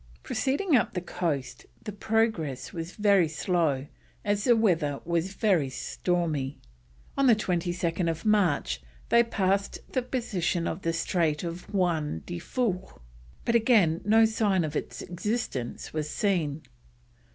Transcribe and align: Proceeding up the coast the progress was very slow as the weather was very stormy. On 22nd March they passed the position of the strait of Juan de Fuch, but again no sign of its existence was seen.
Proceeding 0.23 0.75
up 0.75 0.95
the 0.95 0.99
coast 0.99 1.67
the 1.83 1.91
progress 1.91 2.73
was 2.73 2.93
very 2.93 3.27
slow 3.27 3.85
as 4.25 4.45
the 4.45 4.55
weather 4.55 4.99
was 5.05 5.35
very 5.35 5.69
stormy. 5.69 6.57
On 7.15 7.27
22nd 7.27 8.25
March 8.25 8.81
they 9.09 9.21
passed 9.21 9.77
the 9.93 10.01
position 10.01 10.67
of 10.67 10.81
the 10.81 10.91
strait 10.91 11.43
of 11.43 11.71
Juan 11.71 12.23
de 12.25 12.39
Fuch, 12.39 12.99
but 13.45 13.53
again 13.53 14.01
no 14.03 14.25
sign 14.25 14.63
of 14.63 14.75
its 14.75 15.03
existence 15.03 15.93
was 15.93 16.09
seen. 16.09 16.63